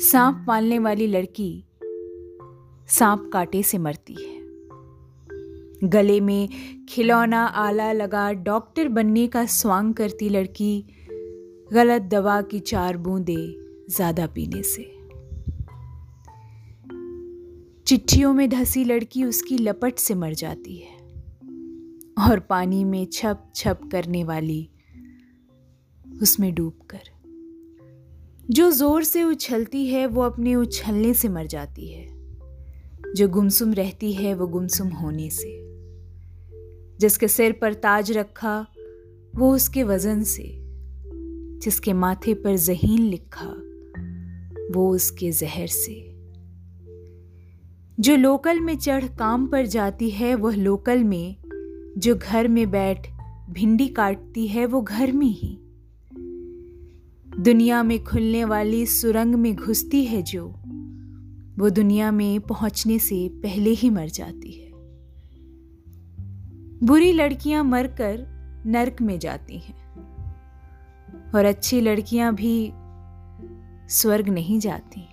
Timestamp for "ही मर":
63.70-64.08